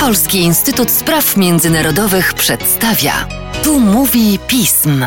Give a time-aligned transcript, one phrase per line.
[0.00, 3.12] Polski Instytut Spraw Międzynarodowych przedstawia.
[3.64, 5.04] Tu mówi pism.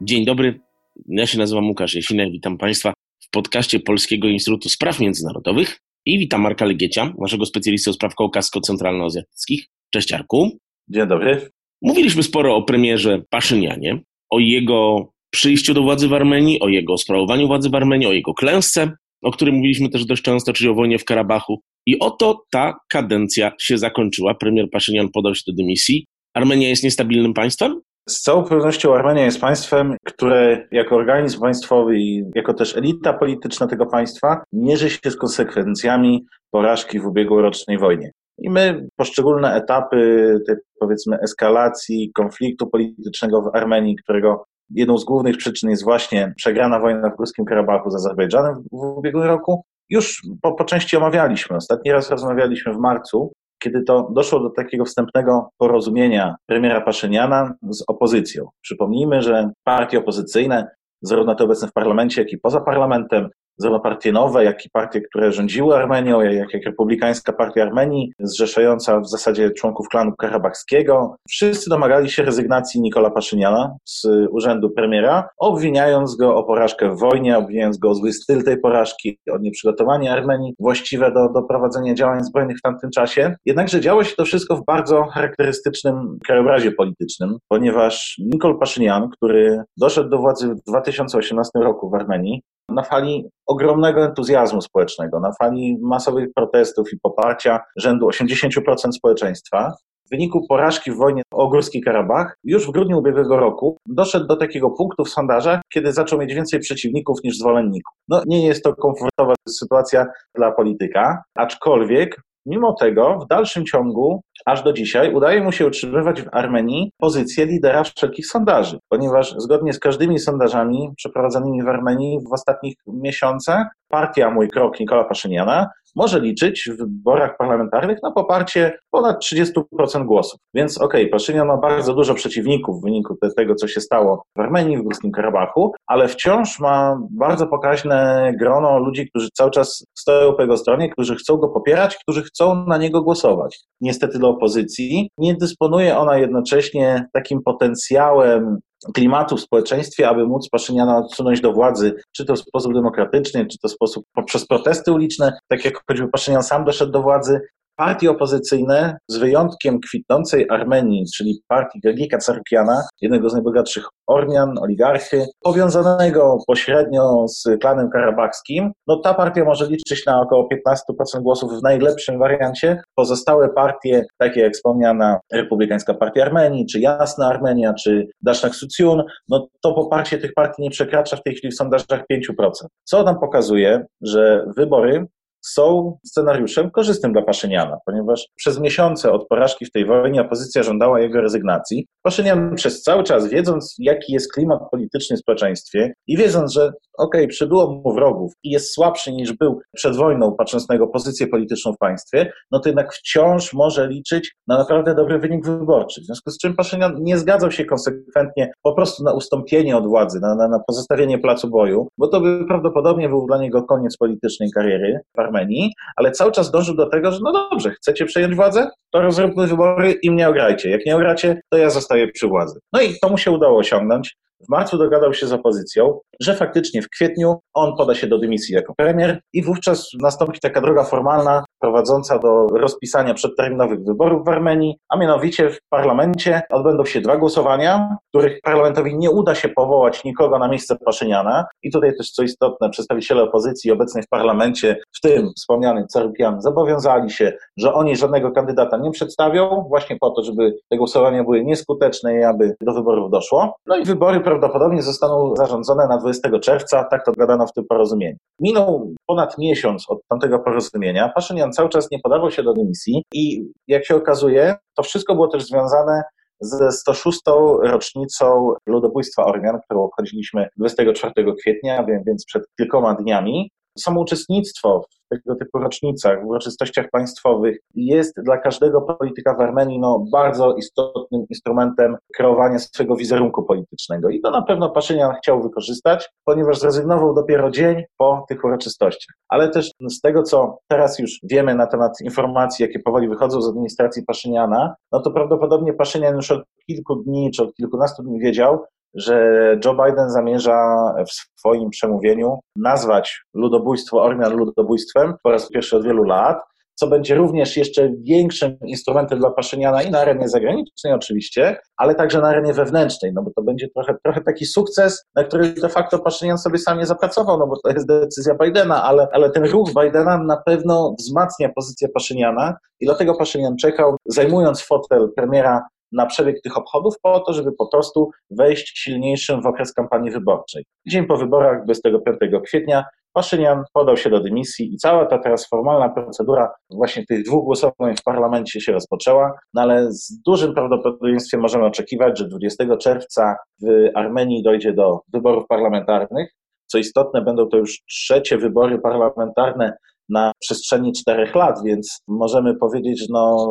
[0.00, 0.60] Dzień dobry,
[1.08, 6.40] ja się nazywam Łukasz Jasinek, witam Państwa w podcaście Polskiego Instytutu Spraw Międzynarodowych i witam
[6.40, 9.66] Marka Legiecia, naszego specjalisty do spraw kaukasko-centralnoazjatyckich.
[9.90, 10.58] Cześć Arku.
[10.88, 11.50] Dzień dobry.
[11.82, 14.00] Mówiliśmy sporo o premierze Paszynianie,
[14.30, 18.34] o jego przyjściu do władzy w Armenii, o jego sprawowaniu władzy w Armenii, o jego
[18.34, 18.92] klęsce,
[19.22, 21.60] o której mówiliśmy też dość często, czyli o wojnie w Karabachu.
[21.86, 24.34] I oto ta kadencja się zakończyła.
[24.34, 26.06] Premier Paszynian podał się do dymisji.
[26.34, 27.80] Armenia jest niestabilnym państwem?
[28.08, 33.66] Z całą pewnością Armenia jest państwem, które jako organizm państwowy i jako też elita polityczna
[33.66, 38.10] tego państwa mierzy się z konsekwencjami porażki w ubiegłorocznej wojnie.
[38.38, 45.36] I my poszczególne etapy tej powiedzmy eskalacji konfliktu politycznego w Armenii, którego jedną z głównych
[45.36, 50.52] przyczyn jest właśnie przegrana wojna w Górskim Karabachu z Azerbejdżanem w, ubiegłym roku, już po,
[50.52, 51.56] po części omawialiśmy.
[51.56, 57.84] Ostatni raz rozmawialiśmy w marcu, kiedy to doszło do takiego wstępnego porozumienia premiera Paszyniana z
[57.88, 58.48] opozycją.
[58.60, 60.68] Przypomnijmy, że partie opozycyjne,
[61.02, 65.76] zarówno te obecne w parlamencie, jak i poza parlamentem, zarówno jak i partie, które rządziły
[65.76, 71.16] Armenią, jak, jak Republikańska Partia Armenii, zrzeszająca w zasadzie członków klanu karabachskiego.
[71.28, 77.38] Wszyscy domagali się rezygnacji Nikola Paszyniana z urzędu premiera, obwiniając go o porażkę w wojnie,
[77.38, 82.24] obwiniając go o zły styl tej porażki, o nieprzygotowanie Armenii właściwe do, do prowadzenia działań
[82.24, 83.34] zbrojnych w tamtym czasie.
[83.46, 90.10] Jednakże działo się to wszystko w bardzo charakterystycznym krajobrazie politycznym, ponieważ Nikol Paszynian, który doszedł
[90.10, 96.28] do władzy w 2018 roku w Armenii, na fali ogromnego entuzjazmu społecznego, na fali masowych
[96.34, 99.72] protestów i poparcia rzędu 80% społeczeństwa.
[100.06, 104.36] W wyniku porażki w wojnie o Górski Karabach już w grudniu ubiegłego roku doszedł do
[104.36, 107.94] takiego punktu w sondażach, kiedy zaczął mieć więcej przeciwników niż zwolenników.
[108.08, 114.62] No nie jest to komfortowa sytuacja dla polityka, aczkolwiek Mimo tego w dalszym ciągu, aż
[114.62, 119.78] do dzisiaj, udaje mu się utrzymywać w Armenii pozycję lidera wszelkich sondaży, ponieważ zgodnie z
[119.78, 126.70] każdymi sondażami przeprowadzanymi w Armenii w ostatnich miesiącach, partia Mój Krok Nikola Paszyniana może liczyć
[126.70, 130.40] w wyborach parlamentarnych na poparcie ponad 30% głosów.
[130.54, 134.40] Więc okej, okay, Paszynian ma bardzo dużo przeciwników w wyniku tego, co się stało w
[134.40, 140.32] Armenii, w Górskim Karabachu, ale wciąż ma bardzo pokaźne grono ludzi, którzy cały czas stoją
[140.32, 143.60] po jego stronie, którzy chcą go popierać, którzy chcą na niego głosować.
[143.80, 148.58] Niestety do opozycji nie dysponuje ona jednocześnie takim potencjałem
[148.94, 153.58] klimatu w społeczeństwie, aby móc Paszyniana odsunąć do władzy, czy to w sposób demokratyczny, czy
[153.58, 157.40] to w sposób poprzez protesty uliczne, tak jak choćby Paszynian sam doszedł do władzy,
[157.76, 165.26] Partie opozycyjne, z wyjątkiem kwitnącej Armenii, czyli partii Gergika Carukiana, jednego z najbogatszych Ormian, oligarchy,
[165.40, 171.62] powiązanego pośrednio z klanem karabachskim, no ta partia może liczyć na około 15% głosów w
[171.62, 172.82] najlepszym wariancie.
[172.94, 179.48] Pozostałe partie, takie jak wspomniana Republikańska Partia Armenii, czy Jasna Armenia, czy Dasznak Sucjun, no
[179.62, 182.50] to poparcie tych partii nie przekracza w tej chwili w sondażach 5%.
[182.84, 185.06] Co nam pokazuje, że wybory
[185.44, 191.00] są scenariuszem korzystnym dla Paszyniana, ponieważ przez miesiące od porażki w tej wojnie opozycja żądała
[191.00, 191.86] jego rezygnacji.
[192.02, 197.20] Paszynian przez cały czas, wiedząc jaki jest klimat polityczny w społeczeństwie i wiedząc, że okej,
[197.20, 201.26] okay, przybyło mu wrogów i jest słabszy niż był przed wojną, patrząc na jego pozycję
[201.26, 206.00] polityczną w państwie, no to jednak wciąż może liczyć na naprawdę dobry wynik wyborczy.
[206.00, 210.20] W związku z czym Paszynian nie zgadzał się konsekwentnie po prostu na ustąpienie od władzy,
[210.20, 214.50] na, na, na pozostawienie placu boju, bo to by prawdopodobnie był dla niego koniec politycznej
[214.54, 215.00] kariery
[215.32, 218.70] Armenii, ale cały czas dążył do tego, że no dobrze, chcecie przejąć władzę?
[218.90, 220.70] To rozróbmy wybory i mnie ograjcie.
[220.70, 222.60] Jak nie ogracie, to ja zostaję przy władzy.
[222.72, 224.16] No i to mu się udało osiągnąć.
[224.46, 228.54] W marcu dogadał się z opozycją, że faktycznie w kwietniu on poda się do dymisji
[228.54, 234.76] jako premier i wówczas nastąpi taka droga formalna prowadząca do rozpisania przedterminowych wyborów w Armenii,
[234.88, 240.38] a mianowicie w parlamencie odbędą się dwa głosowania, których parlamentowi nie uda się powołać nikogo
[240.38, 245.30] na miejsce Paszyniana i tutaj też co istotne, przedstawiciele opozycji obecnej w parlamencie, w tym
[245.36, 250.76] wspomniany Carupian, zobowiązali się, że oni żadnego kandydata nie przedstawią, właśnie po to, żeby te
[250.76, 253.56] głosowania były nieskuteczne i aby do wyborów doszło.
[253.66, 258.16] No i wybory prawdopodobnie zostaną zarządzone na 20 czerwca, tak to gadano w tym porozumieniu.
[258.40, 263.44] Minął ponad miesiąc od tamtego porozumienia, Paszynian cały czas nie podawał się do dymisji i
[263.68, 266.02] jak się okazuje, to wszystko było też związane
[266.40, 267.20] ze 106.
[267.62, 273.50] rocznicą ludobójstwa Ormian, którą obchodziliśmy 24 kwietnia, więc przed kilkoma dniami.
[273.78, 279.80] Samo uczestnictwo w tego typu rocznicach, w uroczystościach państwowych jest dla każdego polityka w Armenii
[279.80, 284.08] no, bardzo istotnym instrumentem kreowania swojego wizerunku politycznego.
[284.08, 289.16] I to na pewno Paszynian chciał wykorzystać, ponieważ zrezygnował dopiero dzień po tych uroczystościach.
[289.28, 293.48] Ale też z tego, co teraz już wiemy na temat informacji, jakie powoli wychodzą z
[293.48, 298.64] administracji Paszyniana, no to prawdopodobnie Paszynian już od kilku dni czy od kilkunastu dni wiedział,
[298.94, 300.76] że Joe Biden zamierza
[301.08, 306.42] w swoim przemówieniu nazwać ludobójstwo Ormian ludobójstwem po raz pierwszy od wielu lat,
[306.74, 312.20] co będzie również jeszcze większym instrumentem dla Paszyniana i na arenie zagranicznej oczywiście, ale także
[312.20, 315.98] na arenie wewnętrznej, no bo to będzie trochę, trochę taki sukces, na który de facto
[315.98, 319.68] Paszynian sobie sam nie zapracował, no bo to jest decyzja Bidena, ale, ale ten ruch
[319.82, 325.62] Bidena na pewno wzmacnia pozycję Paszyniana i dlatego Paszynian czekał, zajmując fotel premiera
[325.92, 330.64] na przebieg tych obchodów po to, żeby po prostu wejść silniejszym w okres kampanii wyborczej.
[330.88, 335.88] Dzień po wyborach, 25 kwietnia, Paszynian podał się do dymisji i cała ta teraz formalna
[335.88, 341.64] procedura właśnie tych dwóch głosowań w parlamencie się rozpoczęła, no ale z dużym prawdopodobieństwem możemy
[341.64, 346.32] oczekiwać, że 20 czerwca w Armenii dojdzie do wyborów parlamentarnych.
[346.66, 349.76] Co istotne, będą to już trzecie wybory parlamentarne
[350.08, 353.46] na przestrzeni czterech lat, więc możemy powiedzieć, no,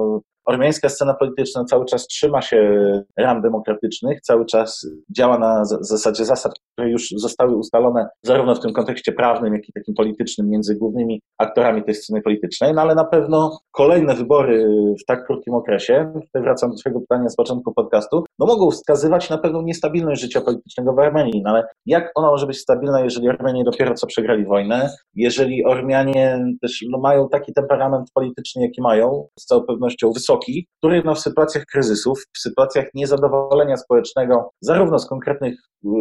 [0.45, 2.81] Ormiańska scena polityczna cały czas trzyma się
[3.17, 8.73] ram demokratycznych, cały czas działa na zasadzie zasad, które już zostały ustalone zarówno w tym
[8.73, 13.05] kontekście prawnym, jak i takim politycznym między głównymi aktorami tej sceny politycznej, no ale na
[13.05, 14.65] pewno kolejne wybory
[15.01, 19.29] w tak krótkim okresie, tutaj wracam do Twojego pytania z początku podcastu, no mogą wskazywać
[19.29, 23.29] na pewną niestabilność życia politycznego w Armenii, no ale jak ona może być stabilna, jeżeli
[23.29, 29.27] Ormianie dopiero co przegrali wojnę, jeżeli Ormianie też no, mają taki temperament polityczny, jaki mają,
[29.39, 34.99] z całą pewnością wysoki, wysoki, który no, w sytuacjach kryzysów, w sytuacjach niezadowolenia społecznego, zarówno
[34.99, 35.55] z konkretnych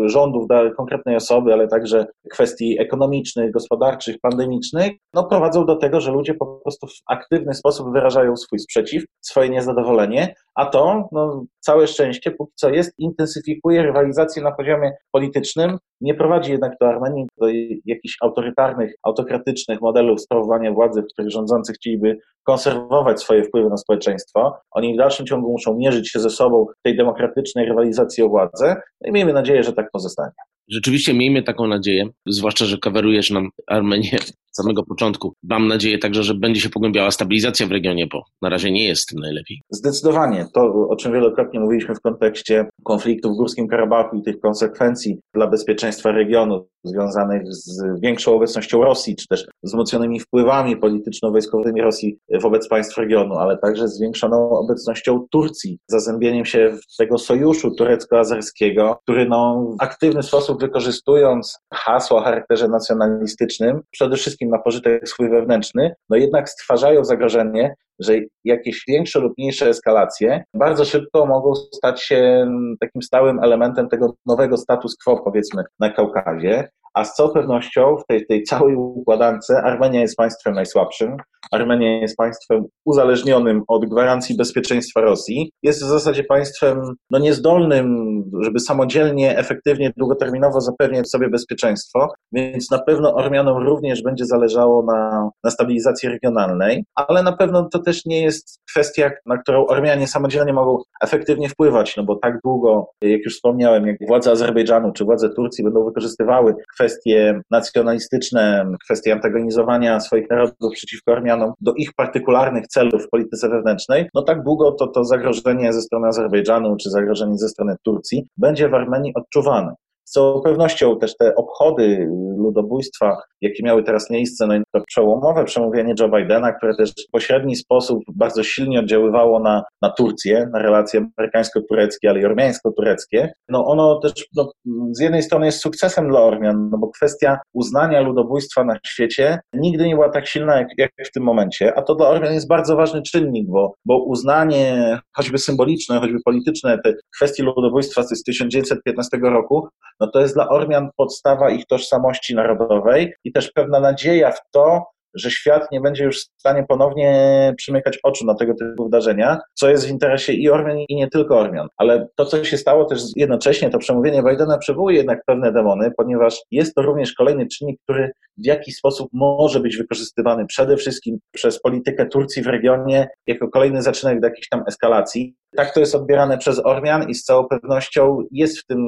[0.06, 6.12] rządów dla konkretnej osoby, ale także kwestii ekonomicznych, gospodarczych, pandemicznych, no, prowadzą do tego, że
[6.12, 11.86] ludzie po prostu w aktywny sposób wyrażają swój sprzeciw, swoje niezadowolenie, a to, no, całe
[11.86, 17.46] szczęście, póki co jest, intensyfikuje rywalizację na poziomie politycznym, nie prowadzi jednak do Armenii do
[17.84, 24.58] jakichś autorytarnych, autokratycznych modelów sprawowania władzy, w których rządzący chcieliby konserwować swoje wpływy na społeczeństwo.
[24.70, 28.76] Oni w dalszym ciągu muszą mierzyć się ze sobą w tej demokratycznej rywalizacji o władzę
[29.00, 30.32] no i miejmy nadzieję, że tak pozostanie.
[30.70, 35.34] Rzeczywiście miejmy taką nadzieję, zwłaszcza, że coverujesz nam Armenię od samego początku.
[35.42, 39.12] Mam nadzieję także, że będzie się pogłębiała stabilizacja w regionie, bo na razie nie jest
[39.20, 39.60] najlepiej.
[39.70, 40.46] Zdecydowanie.
[40.54, 45.46] To, o czym wielokrotnie mówiliśmy w kontekście konfliktu w Górskim Karabachu i tych konsekwencji dla
[45.46, 52.98] bezpieczeństwa regionu związanych z większą obecnością Rosji, czy też wzmocnionymi wpływami polityczno-wojskowymi Rosji wobec państw
[52.98, 60.22] regionu, ale także zwiększoną obecnością Turcji, zazębieniem się tego sojuszu turecko-azerskiego, który no, w aktywny
[60.22, 67.04] sposób wykorzystując hasło o charakterze nacjonalistycznym, przede wszystkim na pożytek swój wewnętrzny, no jednak stwarzają
[67.04, 68.14] zagrożenie, że
[68.44, 72.50] jakieś większe lub mniejsze eskalacje bardzo szybko mogą stać się
[72.80, 76.68] takim stałym elementem tego nowego status quo, powiedzmy, na Kaukazie.
[76.94, 81.16] A z całą pewnością w tej, tej całej układance Armenia jest państwem najsłabszym,
[81.50, 88.60] Armenia jest państwem uzależnionym od gwarancji bezpieczeństwa Rosji, jest w zasadzie państwem no, niezdolnym, żeby
[88.60, 95.50] samodzielnie, efektywnie, długoterminowo zapewniać sobie bezpieczeństwo, więc na pewno Ormianom również będzie zależało na, na
[95.50, 100.82] stabilizacji regionalnej, ale na pewno to też nie jest kwestia, na którą Ormianie samodzielnie mogą
[101.02, 105.64] efektywnie wpływać, no bo tak długo, jak już wspomniałem, jak władze Azerbejdżanu czy władze Turcji
[105.64, 113.08] będą wykorzystywały kwestie nacjonalistyczne, kwestie antagonizowania swoich narodów przeciwko Armianom do ich partykularnych celów w
[113.08, 117.76] polityce wewnętrznej, no tak długo to, to zagrożenie ze strony Azerbejdżanu czy zagrożenie ze strony
[117.82, 119.74] Turcji będzie w Armenii odczuwane.
[120.10, 125.94] Z całą pewnością też te obchody ludobójstwa, jakie miały teraz miejsce, no to przełomowe przemówienie
[126.00, 131.06] Joe Bidena, które też w pośredni sposób bardzo silnie oddziaływało na, na Turcję, na relacje
[131.18, 134.52] amerykańsko-tureckie, ale i ormiańsko-tureckie, no ono też no,
[134.92, 139.86] z jednej strony jest sukcesem dla Ormian, no bo kwestia uznania ludobójstwa na świecie nigdy
[139.86, 142.76] nie była tak silna jak, jak w tym momencie, a to dla Ormian jest bardzo
[142.76, 149.68] ważny czynnik, bo, bo uznanie choćby symboliczne, choćby polityczne te kwestii ludobójstwa z 1915 roku
[150.00, 154.86] no to jest dla Ormian podstawa ich tożsamości narodowej i też pewna nadzieja w to,
[155.14, 159.70] że świat nie będzie już w stanie ponownie przymykać oczu na tego typu wydarzenia, co
[159.70, 161.68] jest w interesie i Ormian, i nie tylko Ormian.
[161.76, 166.40] Ale to, co się stało też jednocześnie, to przemówienie Bidena przywołuje jednak pewne demony, ponieważ
[166.50, 171.60] jest to również kolejny czynnik, który w jakiś sposób może być wykorzystywany przede wszystkim przez
[171.60, 175.34] politykę Turcji w regionie jako kolejny zaczynek do jakiejś tam eskalacji.
[175.56, 178.80] Tak to jest odbierane przez Ormian i z całą pewnością jest w tym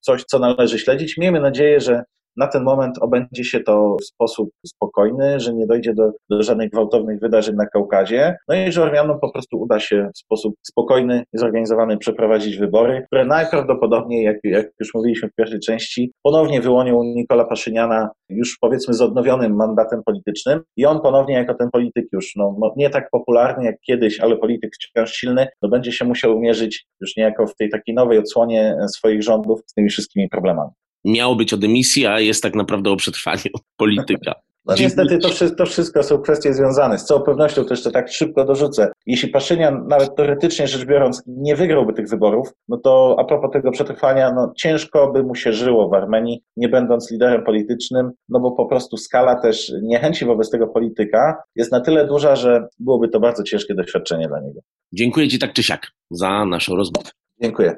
[0.00, 1.16] coś, co należy śledzić.
[1.16, 2.02] Miejmy nadzieję, że
[2.36, 6.70] na ten moment obędzie się to w sposób spokojny, że nie dojdzie do, do żadnych
[6.70, 11.24] gwałtownych wydarzeń na Kaukazie, no i że Ormianom po prostu uda się w sposób spokojny
[11.34, 17.02] i zorganizowany przeprowadzić wybory, które najprawdopodobniej, jak, jak już mówiliśmy w pierwszej części, ponownie wyłonią
[17.02, 22.32] Nikola Paszyniana już powiedzmy z odnowionym mandatem politycznym i on ponownie jako ten polityk już
[22.36, 26.86] no, nie tak popularny jak kiedyś, ale polityk wciąż silny, no będzie się musiał mierzyć
[27.00, 30.70] już niejako w tej takiej nowej odsłonie swoich rządów z tymi wszystkimi problemami.
[31.04, 34.34] Miało być o dymisji, a jest tak naprawdę o przetrwaniu polityka.
[34.66, 36.98] No niestety to, to, wszystko są kwestie związane.
[36.98, 38.92] Z całą pewnością też to tak szybko dorzucę.
[39.06, 43.70] Jeśli Paszynian, nawet teoretycznie rzecz biorąc, nie wygrałby tych wyborów, no to a propos tego
[43.70, 48.52] przetrwania, no ciężko by mu się żyło w Armenii, nie będąc liderem politycznym, no bo
[48.52, 53.20] po prostu skala też niechęci wobec tego polityka jest na tyle duża, że byłoby to
[53.20, 54.60] bardzo ciężkie doświadczenie dla niego.
[54.92, 57.10] Dziękuję Ci tak czy siak za naszą rozmowę.
[57.42, 57.76] Dziękuję.